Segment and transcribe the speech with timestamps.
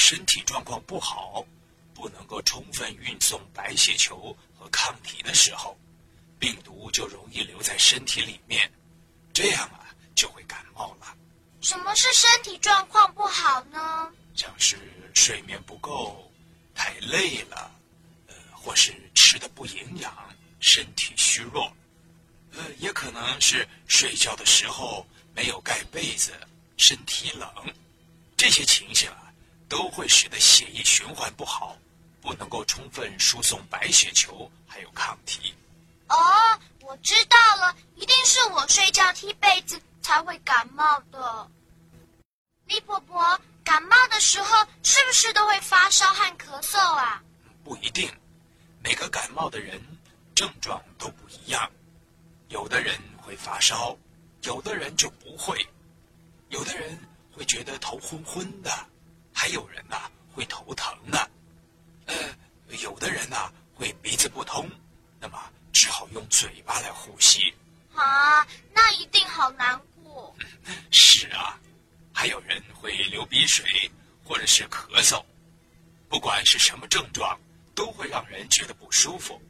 [0.00, 1.44] 身体状况不好。
[1.92, 5.78] 不能够充分运送白血球和抗体的时候，
[6.38, 8.72] 病毒就容易留在身体里面，
[9.34, 11.14] 这样啊就会感冒了。
[11.60, 14.10] 什么是身体状况不好呢？
[14.34, 14.78] 像是
[15.12, 16.32] 睡眠不够、
[16.74, 17.70] 太累了，
[18.28, 21.70] 呃，或是吃的不营养、身体虚弱，
[22.52, 26.32] 呃，也可能是睡觉的时候没有盖被子、
[26.78, 27.52] 身体冷，
[28.38, 29.29] 这些情形啊
[29.70, 31.74] 都会使得血液循环不好。
[32.22, 35.54] 不能够充分输送白血球，还有抗体。
[36.10, 36.16] 哦，
[36.80, 41.50] 我知道了，一定是我睡觉踢被子才会感冒的。
[42.66, 47.22] 李婆婆，感冒的时候是不是都会发烧和咳嗽啊？
[47.64, 48.12] 不一定，
[48.84, 49.80] 每个感冒的人
[50.34, 51.72] 症状都不一样。
[52.48, 53.96] 有的人会发烧，
[54.42, 55.66] 有的人就不会。
[56.50, 56.98] 有的人
[57.32, 58.70] 会觉得头昏昏的，
[59.40, 59.96] 还有人呐
[60.34, 61.18] 会头疼呢。
[62.04, 62.14] 呃，
[62.82, 64.68] 有的人呢会鼻子不通，
[65.18, 67.50] 那么只好用嘴巴来呼吸。
[67.94, 70.36] 啊，那一定好难过。
[70.92, 71.58] 是啊，
[72.12, 73.90] 还有人会流鼻水
[74.22, 75.24] 或者是咳嗽，
[76.10, 77.40] 不管是什么症状，
[77.74, 79.40] 都会让人觉得不舒服。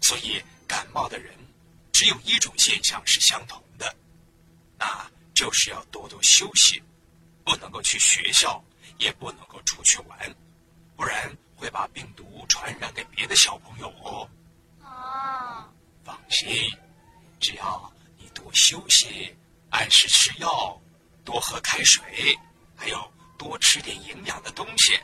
[0.00, 1.34] 所以感冒的人
[1.92, 3.94] 只有一种现象是相同的，
[4.78, 6.82] 那就是要多多休息，
[7.44, 8.64] 不能够去学校，
[8.98, 10.18] 也不能够出去玩，
[10.96, 11.36] 不然。
[11.56, 14.28] 会把病毒传染给别的小朋友哦。
[14.82, 15.66] 啊，
[16.04, 16.70] 放心，
[17.40, 19.34] 只要你多休息，
[19.70, 20.78] 按时吃药，
[21.24, 22.36] 多喝开水，
[22.76, 25.00] 还有多吃点营养的东西，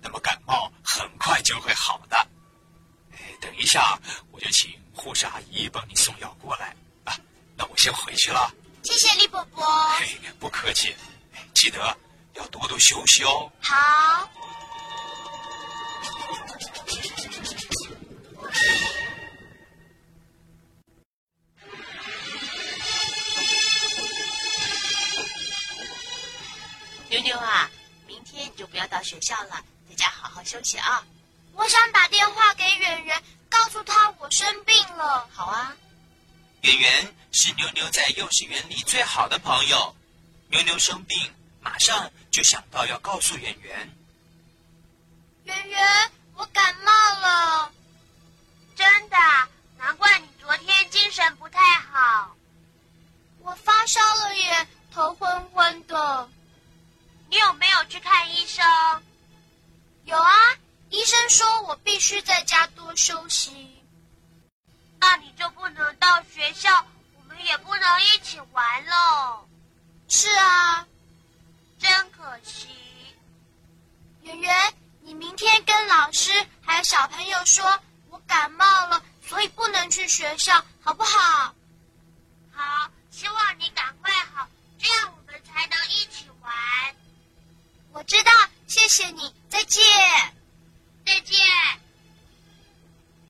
[0.00, 2.16] 那么感冒很快就会好的。
[3.12, 3.98] 哎，等一下，
[4.30, 7.18] 我就请护士阿姨帮你送药过来啊。
[7.56, 8.54] 那我先回去了。
[8.84, 9.64] 谢谢李伯伯。
[9.98, 10.94] 嘿，不客气。
[11.54, 11.96] 记得
[12.34, 13.50] 要多多休息哦。
[13.60, 14.28] 好。
[27.08, 27.70] 妞妞啊，
[28.08, 31.06] 明天就不要到学校了，在家好好休息啊！
[31.52, 35.28] 我想打电话给圆圆，告诉他我生病了。
[35.32, 35.76] 好啊，
[36.62, 39.94] 圆圆是妞妞在幼稚园里最好的朋友，
[40.48, 41.16] 妞妞生病，
[41.64, 43.90] 马上就想到要告诉圆圆。
[45.44, 47.72] 圆圆，我感冒了。
[48.76, 49.16] 真的？
[49.78, 52.36] 难怪你昨天精神不太好。
[53.40, 56.28] 我发烧了耶，头昏昏的。
[57.30, 58.64] 你有没有去看医生？
[60.04, 60.32] 有啊，
[60.90, 63.82] 医生说我必须在家多休息。
[65.00, 66.86] 那你就不能到学校，
[67.16, 69.46] 我们也不能一起玩喽。
[70.08, 70.86] 是啊，
[76.84, 77.80] 小朋友说。
[78.10, 81.52] 我感冒了，所以不能去学校，好不好？
[82.52, 84.46] 好，希望你赶快好，
[84.78, 86.52] 这样我们才能一起玩。
[87.90, 88.30] 我知道，
[88.68, 89.82] 谢谢你，再见，